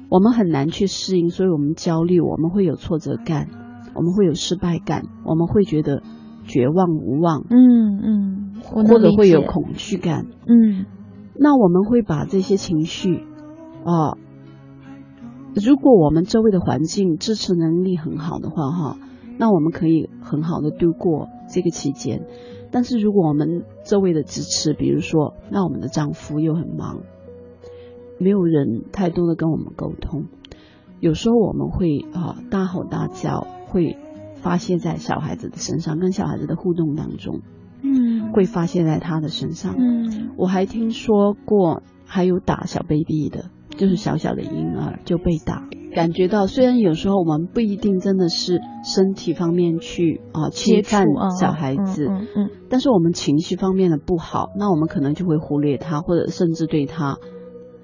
[0.09, 3.47] 我们很难去适应，所以我们焦虑，我们会有挫折感，
[3.95, 6.01] 我们会有失败感，我们会觉得
[6.45, 8.39] 绝望无望，嗯嗯。
[8.63, 10.85] 或者会有恐惧感，嗯，
[11.35, 13.23] 那我们会把这些情绪，
[13.83, 14.17] 啊，
[15.55, 18.97] 如果我们周围的环境支持能力很好的话，哈，
[19.37, 22.25] 那我们可以很好的度过这个期间。
[22.71, 27.01] 但是如果我们周围的支持，比如说，那我们的丈夫又很忙，
[28.19, 30.25] 没有人太多的跟我们沟通，
[30.99, 33.97] 有时候我们会啊大吼大叫，会
[34.35, 37.41] 发泄在小孩子的身上，跟小孩子的互动当中。
[38.33, 39.75] 嗯，会发泄在他的身上。
[39.77, 45.63] 嗯，我还听说过还有打小 baby 的，就是小小的婴儿就被打。
[45.95, 51.05] 感觉到虽然有时候我们不一定真的是身体方面去啊侵犯
[51.39, 57.19] 小孩子，嗯嗯，但是我们情绪方面的不好，那我们可能就会忽略他，或者甚至对他。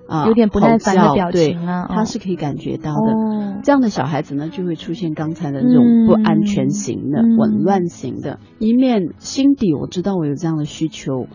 [0.10, 3.62] 啊，有点不耐烦的表情啊，他是可以感觉到的。
[3.64, 8.40] 这样的小孩子呢，就会出现刚才的这种不安全型的、紊乱型的。
[8.58, 11.28] 一面心底我知道我有这样的需求，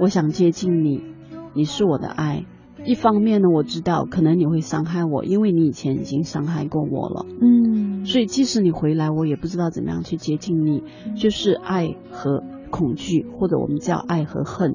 [0.00, 1.02] 我想接近你，
[1.54, 2.44] 你是我的爱。
[2.84, 7.26] 一方面呢，我知道可能你会伤害我，因为你以前已经伤害过我了。
[7.40, 10.84] 嗯，所以即使你回来，我也不知道怎么样去接近你，
[11.16, 14.74] 就是爱和恐惧，或者我们叫爱和恨。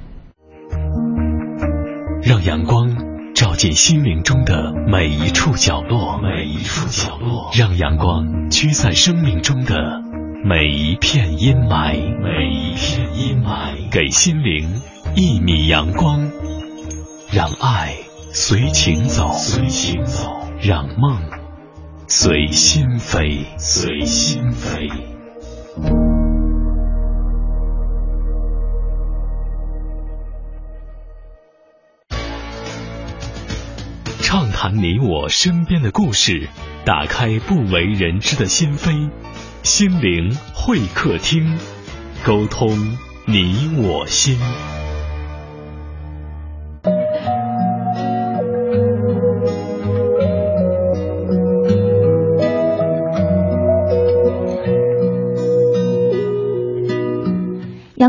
[2.23, 10.03] 让阳光照进心灵中的每一处角落，每一处角落；让阳光驱散生命中的
[10.45, 13.89] 每一片阴霾，每一片阴霾。
[13.91, 14.69] 给心灵
[15.15, 16.29] 一米阳光，
[17.31, 17.95] 让爱
[18.31, 20.29] 随情走，随情走；
[20.61, 21.17] 让梦
[22.07, 24.89] 随心飞，随心飞。
[34.61, 36.47] 谈你我身边的故事，
[36.85, 39.09] 打开不为人知的心扉，
[39.63, 41.57] 心灵会客厅，
[42.23, 42.95] 沟通
[43.25, 44.37] 你我心。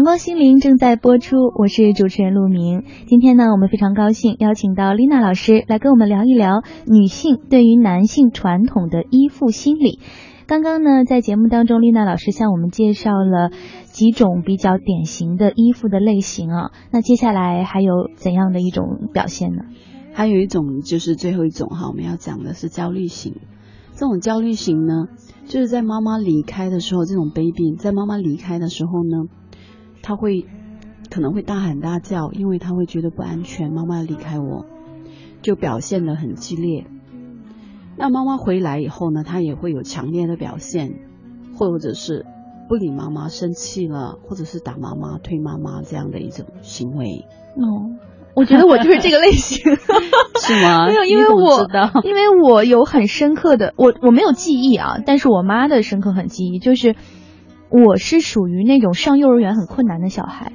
[0.03, 2.83] 阳光心灵正在播出，我是主持人陆明。
[3.07, 10.01] 今天呢，我们非常高兴邀请到丽娜老师来跟我们聊一聊女性对于男性传统的依附心理。
[10.49, 13.53] 刚刚呢，在节目当中，丽娜老师向我们介绍了
[13.93, 16.73] 几种比较典型的依附的类型啊。
[16.91, 19.63] 那接下来还有怎样的一种表现呢？
[20.13, 23.37] 还有一种就是最后一种哈，我们要讲的是焦虑型。
[23.93, 25.07] 这种焦虑型呢，
[25.47, 29.29] 就是在妈妈离开的时候，这种 baby 在妈妈离开的时候呢。
[30.03, 30.45] 他会
[31.11, 34.67] 可能会大喊大叫，因为他会觉得不安全，妈妈离开我，
[35.43, 36.87] 就表现的很激烈。
[37.97, 40.95] 那妈妈回来以后呢，他也会有强烈的表现，
[41.57, 42.25] 或者是
[42.69, 47.27] 不理妈妈、生气了，或者是打妈妈、推妈妈这样的一种行为。
[47.57, 47.93] 哦，
[48.35, 49.77] 我觉得我就是这个类型，
[50.41, 50.87] 是吗？
[50.87, 51.69] 没有，因为我
[52.03, 56.97] 因为我有很深刻的，我我没有记忆啊，但是我妈的深刻很记忆就是。
[57.73, 60.53] 我是属于那种上幼儿园很困难的小孩，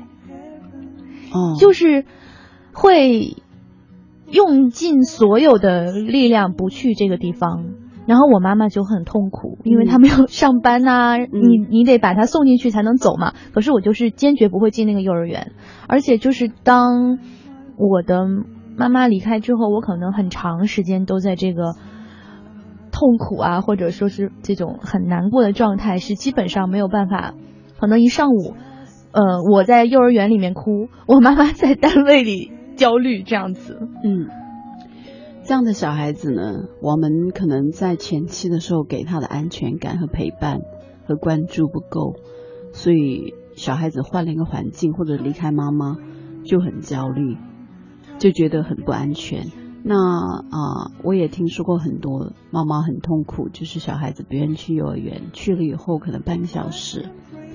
[1.33, 2.05] 哦，就是
[2.73, 3.35] 会
[4.29, 7.65] 用尽所有的力量不去这个地方，
[8.05, 13.33] 然后我妈妈就很痛苦，因为她没有上班呐，你你得把她送进去才能走嘛。
[13.51, 15.53] 可是我就是坚决不会进那个幼儿园，
[15.87, 17.17] 而且就是当
[17.77, 18.27] 我的
[18.77, 21.73] 妈妈离开之后，我可能很长时间都在这个。
[22.91, 27.33] 痛苦啊，或者说是这种很难过的状态，是基本上没有办法。
[27.79, 28.55] 可能一上午，
[29.11, 33.77] 呃，我在幼儿园里面哭，我妈妈在单位里焦虑，这样子。
[34.03, 34.27] 嗯，
[35.43, 40.59] 这样的小孩子呢，我们可能在前期的时候给他的安全感和陪伴
[41.07, 42.15] 和关注不够，
[42.73, 45.97] 所以小孩子换了一个环境或者离开妈妈
[46.43, 47.37] 就很焦虑，
[48.17, 49.45] 就觉得很不安全。
[49.87, 49.95] 那
[50.49, 57.09] 啊，我也听说过很多妈妈很痛苦，就是小孩子不愿意去幼儿园，去了以后可能半个小时，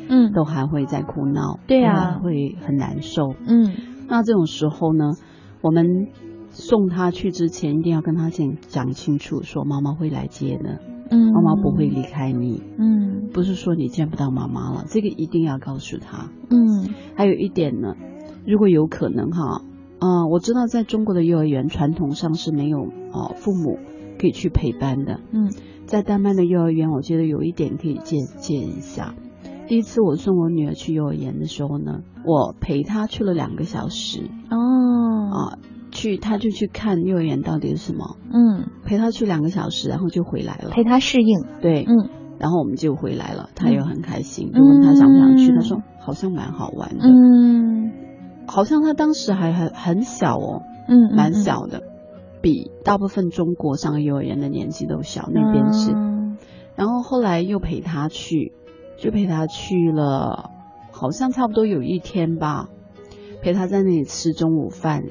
[0.08, 3.72] 嗯，都还会在哭闹，对呀，会很难受，嗯。
[4.08, 5.12] 那这种时候呢，
[5.60, 6.08] 我们
[6.50, 16.88] 送他去之前一定要跟他讲讲清楚，说妈妈会来接的，嗯，妈妈不会离开你，嗯，不是说你见不到妈妈了，这个一定要告诉他，嗯。
[17.14, 17.94] 还有一点呢，
[18.46, 19.62] 如果有可能哈。
[20.02, 22.78] 啊，我知道在中国的幼儿园传统上是没有
[23.12, 23.78] 哦父母
[24.18, 25.20] 可以去陪伴的。
[25.32, 25.48] 嗯，
[25.86, 29.14] 在丹麦的幼儿园，我觉得有一点可以借鉴一下。
[29.68, 34.24] 第一次我送我女儿去幼儿园的时候呢，我陪她去了两个小时。
[34.50, 34.58] 哦，
[35.30, 35.58] 啊，
[35.92, 38.16] 去她就去看幼儿园到底是什么。
[38.32, 40.70] 嗯，陪她去两个小时，然后就回来了。
[40.70, 41.44] 陪她适应。
[41.62, 42.10] 对，嗯，
[42.40, 47.04] 然后我们就回来了，她也很开心，就问她想不想去，她说好像蛮好玩的。
[47.06, 47.92] 嗯。
[48.46, 51.82] 好像他当时还很很小哦，嗯，蛮小的，
[52.40, 55.28] 比大部分中国上幼儿园的年纪都小。
[55.32, 55.92] 那边是，
[56.74, 58.52] 然后后来又陪他去，
[58.98, 60.50] 就陪他去了，
[60.90, 62.68] 好像差不多有一天吧，
[63.40, 65.04] 陪他在那里吃中午饭，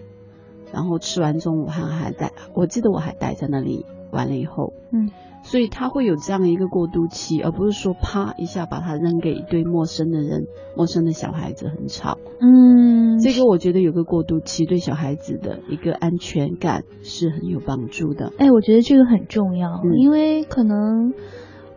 [0.71, 5.09] 然后吃完中午饭还待，我记得我还待在那里，完了以后，嗯。
[5.43, 10.45] 所以他会有这样一个过渡期，而不是说啪一下把他扔给一堆陌生的人，
[10.77, 12.19] 陌生的小孩子很吵。
[12.39, 18.31] 嗯，这个我觉得有个过渡期，对小孩子的一个安全感是很有帮助的。
[18.37, 21.13] 哎，我觉得这个很重要，因为可能。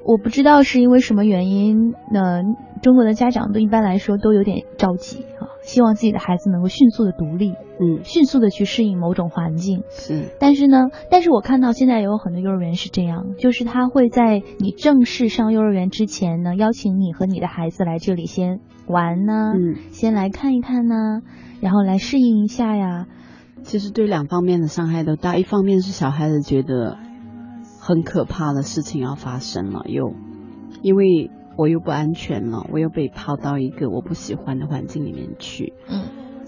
[0.06, 2.42] 我不知道是因为什么原因，呢？
[2.82, 5.33] 中国的家长都一般来说都有点着急啊，
[5.64, 9.82] 希望自己的孩子能够迅速的独立，嗯，迅速的去适应某种环境。
[9.90, 21.22] 是，但是呢，但是我看到现在也有很多幼儿园是这样，就是他会在你正式上幼儿园之前呢，邀请你和你的孩子来这里先玩呢，嗯，先来看一看呢，
[21.60, 23.06] 然后来适应一下呀。
[23.62, 26.98] 其实对两方面的伤害都大，一方面是小孩子觉得。
[27.86, 30.14] 很可怕的事情要发生了，又
[30.80, 35.72] 因为我又不安全了，我又被抛到一个我不喜欢的环境里面去。
[35.88, 36.02] 嗯，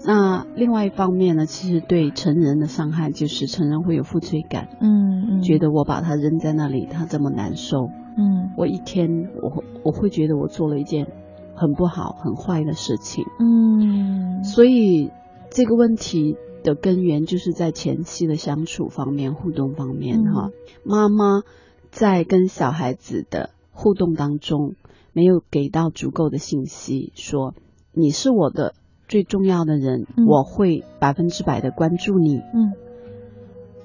[0.05, 4.69] 那另外一方面呢，其实对成人的伤害就是成人会有负罪感。
[4.81, 7.89] 嗯嗯，觉得我把他扔在那里，他这么难受。
[8.17, 11.07] 嗯，我一天我我会觉得我做了一件
[11.55, 13.25] 很不好、很坏的事情。
[13.39, 15.11] 嗯，所以
[15.49, 16.35] 这个问题。
[16.63, 20.49] 的根源就是在前期的相处方面、互动方面哈。
[20.83, 21.43] 妈妈
[21.91, 24.73] 在跟小孩子的互动当中，
[25.17, 27.55] 没有给到足够的信息，说
[27.91, 28.75] 你是我的
[29.07, 32.35] 最重要的人，我会百分之百的关注你。
[32.37, 32.73] 嗯，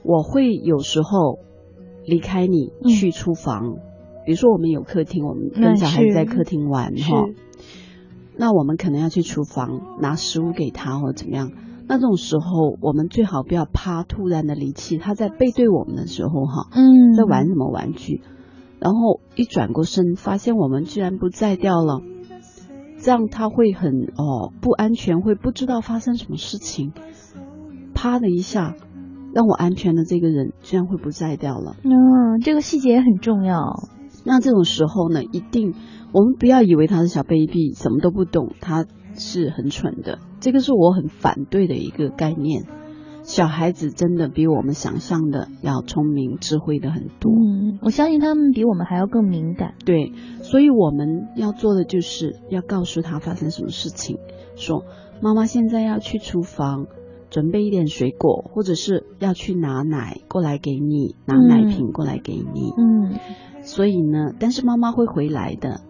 [0.02, 1.38] 我会有时候
[2.04, 3.76] 离开你去厨房，
[4.26, 7.30] 比如说我们有客厅，我们跟小孩子在客厅玩哈。
[8.36, 11.50] 那我们可能要去厨房拿食物给他或者怎么样。
[11.88, 14.98] 那这种时候，我们最好不要怕突然的离弃。
[14.98, 18.20] 他在背对我们的时候，哈，嗯，在玩什么玩具，
[18.82, 22.00] 然后一转过身，发现我们居然不在掉了，
[22.98, 26.92] 这样他会很哦不安全，会不知道发生什么事情。
[27.94, 28.74] 啪的一下，
[29.32, 31.76] 让我安全的这个人居然会不在掉了。
[31.84, 33.60] 嗯，这个细节也很重要。
[34.24, 35.74] 那这种时候呢，一定
[36.12, 40.18] 我们不要以为他是小 baby，什么都不懂，他是很蠢的。
[40.40, 42.64] 这个是我很反对的一个概念。
[43.22, 47.32] 小孩子真的比我们想象的要聪明、智慧的很多。
[47.32, 49.74] 嗯，我相信他们比我们还要更敏感。
[49.84, 50.12] 对，
[50.42, 54.18] 所以我们要做的就是要告诉他发生什么事情，
[54.56, 54.84] 说
[55.20, 56.86] 妈妈现在要去厨房
[57.30, 62.72] 准备一点水果，或者是要去拿奶过来给你，拿奶瓶过来给你。
[62.76, 63.18] 嗯，
[63.62, 65.80] 所以呢，但是妈妈会回来的。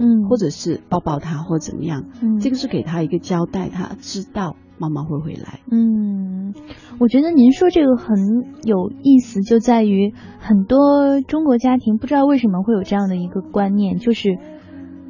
[0.00, 5.60] 嗯，或者是抱抱他或怎么样，嗯，这个是给他一个交代，他知道妈妈会回来。
[5.70, 6.54] 嗯，
[6.98, 8.16] 我觉得您说这个很
[8.62, 14.38] 有意思，就在于很多中国家庭不知道为什么会有这样的一个观念，就是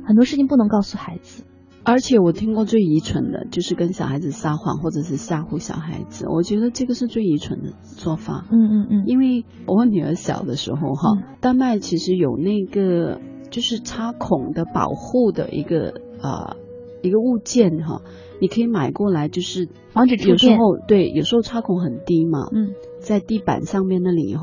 [0.04, 1.44] 很多事情不能告诉孩子。
[1.84, 6.26] 而且我听过最愚蠢的就是跟小孩子撒谎，或者是吓唬小孩子。
[6.28, 8.46] 我觉得这个是最愚蠢的做法。
[8.50, 13.20] 嗯嗯嗯，因为我女儿小的时候哈，丹麦其实有那个。
[13.50, 16.58] 就是插孔的保护的一个呃
[17.00, 18.02] 一个物件哈，
[18.40, 24.42] 你可以买过来，就是防止有时候对，有时候插孔很低嘛，嗯，在地板上面那里哈，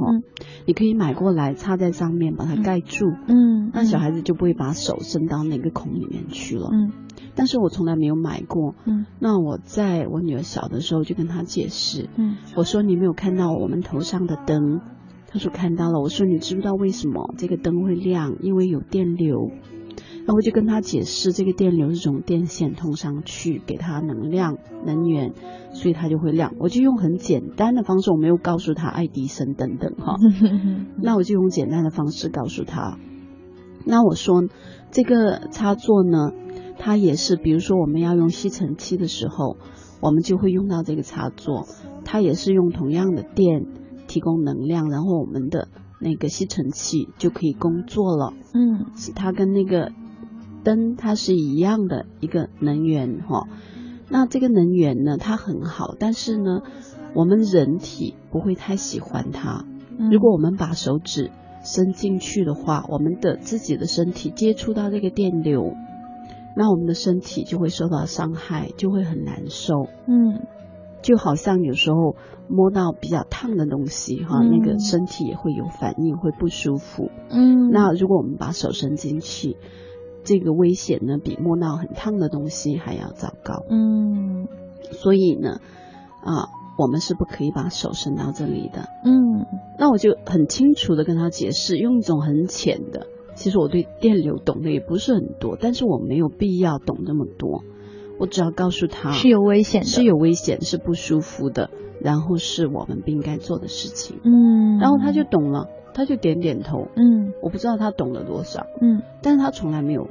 [0.66, 6.92] 你可以买过来插在上面，把它盖住，嗯，那小孩子就不会把手伸到那个孔里面去了，嗯，
[7.36, 14.82] 但是我从来没有买过，嗯，那我在我女儿小的时候就跟她解释，嗯，我说你没有看到我们头上的灯。
[15.28, 18.38] 他说看到了，我说你知不知道为什么这个灯会亮？
[18.40, 19.52] 因为有电流。
[20.26, 25.34] 然后我就跟他解释，这个电流是从电线通上去，给他能量、能源，
[25.72, 26.56] 所以它就会亮。
[26.60, 30.16] 我就用很简单的方式，我没有告诉他爱迪生等等哈。
[31.02, 32.98] 那我就用简单的方式告诉他。
[33.86, 34.44] 那我说
[34.90, 36.32] 这个插座呢，
[36.80, 39.58] 它也是，比如说我们要用吸尘器的时候，
[40.02, 41.68] 我们就会用到这个插座，
[42.04, 43.66] 它也是用同样的电。
[44.08, 45.68] 提供能量，然后我们的
[46.00, 48.34] 那个吸尘器就可以工作了。
[48.54, 49.92] 嗯，它跟那个
[50.66, 53.48] 灯它是一样的一个能源哈。
[54.10, 56.64] 那这个能源呢，它很好，但是呢，
[57.14, 59.64] 我们人体不会太喜欢它。
[60.12, 61.32] 如果我们把手指
[61.64, 65.74] 伸进去的话，我们的自己的身体接触到这个电流，
[66.58, 69.86] 那我们的身体就会受到伤害，就会很难受。
[70.08, 70.46] 嗯。
[71.02, 72.16] 就好像有时候
[72.48, 77.12] 摸到比较烫的东西，哈，那个身体也会有反应，会不舒服。
[77.30, 79.56] 嗯，那如果我们把手伸进去，
[80.26, 83.64] 这个危险呢，比摸到很烫的东西还要糟糕。
[83.70, 84.48] 嗯，
[84.92, 85.62] 所以呢，
[86.22, 88.90] 啊，我们是不可以把手伸到这里的。
[89.06, 89.46] 嗯，
[89.80, 97.64] 那我就很清楚的跟他解释，用一种很浅的，其实我对电流懂得也不是很多，但是我没有必要懂那么多。
[98.18, 101.70] 我只要告诉他是有危险的，是有危险，是不舒服的，
[102.00, 104.22] 然后是我们不应该做的事情。
[104.24, 106.90] 嗯，然后他就懂了，他就点点头。
[106.96, 108.68] 嗯，我不知道他懂了多少。
[108.82, 110.08] 嗯，但是他从来没有。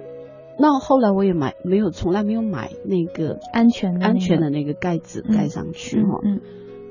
[0.59, 6.21] 那后来我也买，没有，从来没有买那个安全安全的那个盖子盖上去哈。
[6.25, 6.41] 嗯，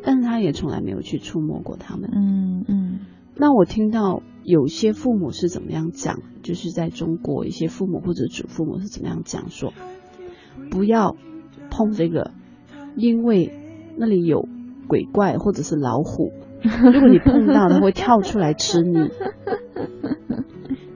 [0.04, 2.10] 但是他也从来没有去触摸过他们。
[2.14, 3.00] 嗯嗯。
[3.36, 9.74] 那我听到有些父母是怎么样讲，就是在中国一些父母或者祖父母是怎么样讲说。
[10.70, 11.16] 不要
[11.72, 12.30] 碰这个，
[12.96, 13.52] 因为
[13.98, 14.48] 那里有
[14.88, 16.32] 鬼怪或者是老虎。
[16.94, 19.10] 如果你碰到，它会跳出来吃你。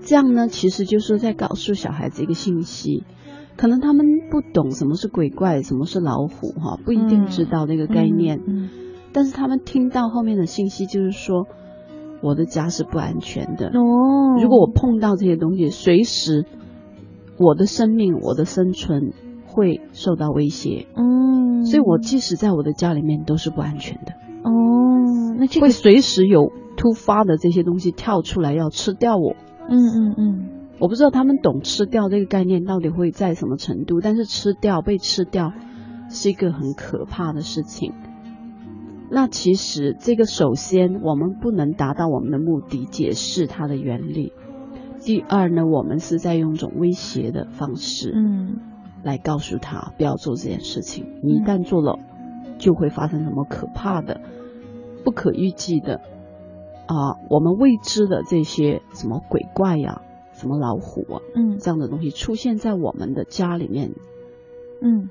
[0.02, 3.04] 这样呢，其实就是在告诉小孩子一个信息，
[3.58, 8.40] 可能他们不懂什么是鬼怪，什么是老虎，哈，不一定知道那个概念。
[8.48, 8.70] 嗯。
[9.12, 11.48] 但是他们听到后面的信息，就是说
[12.22, 13.68] 我的家是不安全的。
[13.68, 14.40] 哦。
[14.42, 16.46] 如果我碰到这些东西，随时
[17.38, 19.14] 我的生命、我的生存。
[19.50, 24.12] 会受到威胁，嗯，所以我即使在我的家里面都是不安全的。
[24.44, 24.52] 哦，
[25.38, 29.36] 那这个会随时有突发的这些东西跳出来要吃掉我。
[29.70, 35.54] 嗯嗯嗯，我不知道他们懂吃掉这个概念到底会在什么程度，但是吃掉被吃掉
[36.10, 37.94] 是一个很可怕的事情。
[39.10, 44.34] 那其实这个首先我们不能达到我们的目的，解释它的原理。
[45.02, 48.60] 第二呢，我们是在用一种威胁的方式，嗯。
[49.04, 52.00] 来告诉他不要做这件事情，你一旦做了，
[52.58, 54.20] 就会发生什么可怕的、
[55.04, 56.02] 不可预计的
[56.88, 60.02] 啊，我们未知的这些什么鬼怪呀，
[60.34, 63.92] 什么老虎啊嗯这样的东西出现在我们的家里面，
[64.82, 65.10] 嗯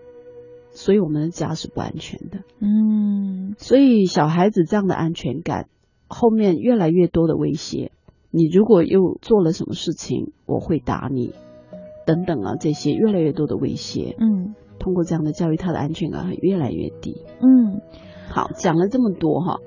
[0.72, 2.38] 所以我们的家是不安全的。
[2.60, 5.68] 嗯所以小孩子这样的安全感，
[6.08, 7.92] 后面越来越多的威胁。
[8.30, 11.32] 你如果又做了什么事情，我会打你，
[12.06, 14.14] 等等啊，这些越来越多的威胁。
[14.18, 17.22] 嗯通过这样的教育，他的安全感会越来越低。
[17.40, 17.80] 嗯
[18.28, 19.58] 好，讲了这么多哈，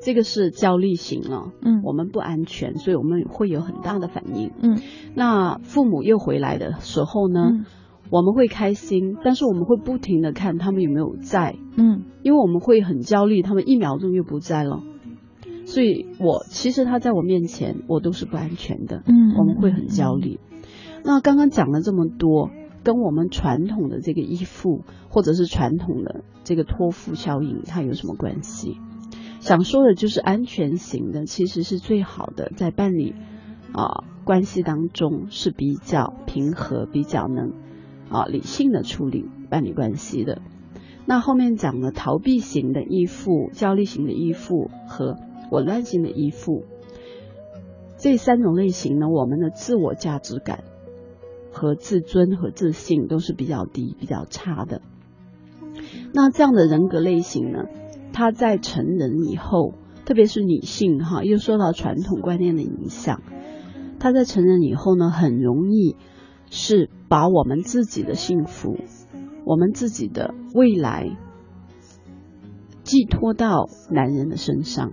[0.00, 1.52] 这个是焦虑型了。
[1.62, 4.52] 嗯我们不安全，所以我们会有很大的反应。
[4.60, 4.78] 嗯
[5.14, 7.64] 那父母又回来的时候呢，嗯
[8.10, 14.82] 我们会开心，但是我们会不停的看他们有没有在，嗯因为我们会很焦虑，他们一秒钟又不在了。
[15.66, 20.40] 所以我其实他在我面前，我都是不安全的，嗯我们会很焦虑。
[21.04, 22.50] 那刚刚讲了这么多，
[22.82, 28.78] 跟我们传统的这个依附，或者是传统的这个托付效应，它有什么关系？
[29.40, 33.14] 想说的就是安全型的，其实是最好的，在伴侣
[33.72, 37.52] 啊、关系当中是比较平和、比较能
[38.10, 40.42] 啊理性的处理伴侣关系的。
[41.06, 45.16] 那后面讲了逃避型的依附、焦虑型的依附和
[45.50, 46.64] 紊乱型的依附，
[47.96, 50.64] 这三种类型呢，我们的自我价值感
[51.50, 54.82] 和自尊和自信都是比较低、比较差的。
[56.12, 57.64] 那这样的人格类型呢，
[58.12, 63.22] 他在成人以后，特别是女性哈，又受到传统观念的影响，
[63.98, 65.96] 他在成人以后呢，很容易
[66.50, 68.76] 是把我们自己的幸福、
[69.44, 71.16] 我们自己的未来
[72.82, 74.92] 寄托到男人的身上，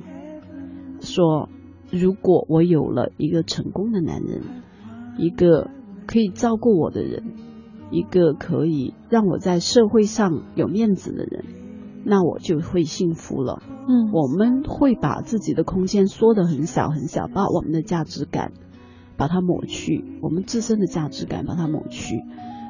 [0.99, 1.49] 说
[1.91, 4.41] 如果我有了一个成功的男人，
[5.17, 5.69] 一个
[6.05, 7.23] 可以照顾我的人，
[7.89, 11.45] 一个可以让我在社会上有面子的人，
[12.05, 13.61] 那我就会幸福了。
[13.87, 18.53] 嗯我们会把自己的空间缩得很小很小，把我们的价值感
[19.17, 22.21] 把它抹去，我们自身的价值感把它抹去，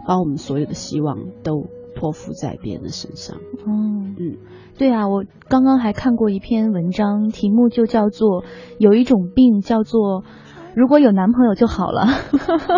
[0.08, 3.38] 把我们所有的希望都托付在别人的身上。
[3.38, 4.38] 哦嗯
[4.78, 8.44] 对啊，我刚刚还看过一篇文章，题目就叫做
[8.78, 10.26] “有一种病叫做
[10.76, 12.06] 如果有男朋友就好了”，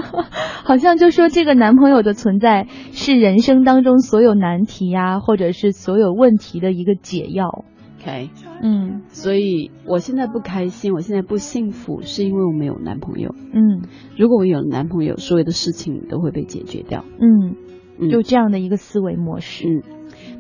[0.64, 7.66] 好像就说这个男朋友的存在是人生当中所有难题呀、或者是所有问题的一个解药。
[8.00, 8.30] ，OK，
[8.62, 13.34] 嗯所以我现在不开心，我现在不幸福，是因为我没有男朋友。
[13.54, 13.82] 嗯
[14.18, 17.04] 如果我有了男朋友，所有的事情都会被解决掉。
[17.20, 17.56] 嗯，
[18.00, 19.68] 嗯就这样的一个思维模式。
[19.68, 19.84] 嗯，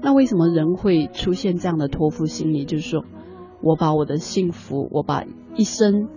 [0.04, 2.66] 那为什么人会出现这样的托付心理？
[2.66, 3.04] 就是说
[3.64, 5.24] 我把我的幸福，我把
[5.56, 6.08] 一生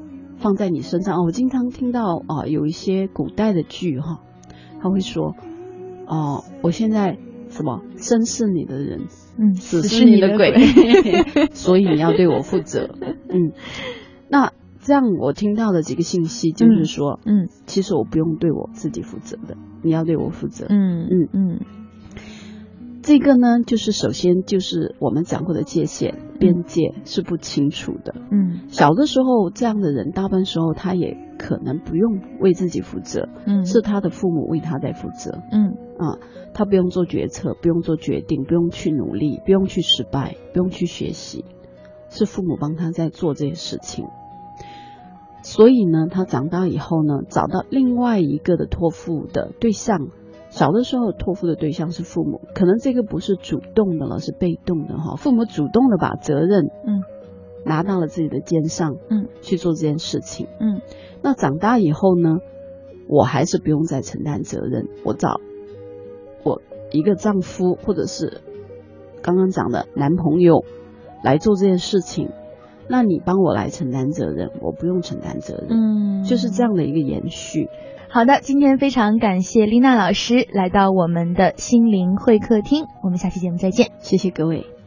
[0.40, 1.18] 放在你身上。
[1.18, 4.20] 哦，我经常听到啊、有一些古代的剧哈，
[4.80, 5.34] 他会说，
[6.06, 7.18] 哦、我现在
[7.48, 9.06] 什么生是你的人，
[9.38, 10.52] 嗯，死是是你的鬼。
[10.52, 12.90] 鬼， 所以你要对我负责。
[13.28, 13.52] 嗯，
[14.28, 20.66] 那这样我听到的几个信息就是说，嗯其实我不用对我自己负责的，你要对我负责。
[20.68, 21.60] 嗯嗯嗯
[23.02, 28.14] 这个呢，就是首先就是我们讲过的界限、边界是不清楚的。
[28.30, 36.18] 嗯小的时候，这样的人大部分时候他也可能不用为自己负责，嗯，是他的父母为他在负责嗯啊。
[36.52, 41.44] 他不用做决策，不用做决定，不用去努力，不用去失败，不用去学习，
[42.10, 44.06] 是父母帮他在做这些事情。
[45.42, 50.08] 所以呢，他长大以后呢，找到另外一个的托付的对象。
[50.50, 55.16] 小的时候托付的对象是父母，可能这个不是主动的了，是被动的哈。
[55.16, 57.02] 父母主动的把责任嗯
[57.64, 60.48] 拿到了自己的肩上，嗯去做这件事情。
[60.58, 60.80] 嗯
[61.22, 62.38] 那长大以后呢，
[63.08, 65.40] 我还是不用再承担责任，我找
[66.42, 68.40] 我一个丈夫或者是
[69.22, 70.64] 刚刚讲的男朋友
[71.22, 72.30] 来做这件事情，
[72.88, 77.68] 那你帮我来承担责任，我不用承担责任，嗯，就是这样的一个延续。
[78.12, 83.92] 好的，今天非常感谢丽娜老师来到我们的心灵会客厅，我们下期节目再见。
[84.00, 84.79] 谢谢各位。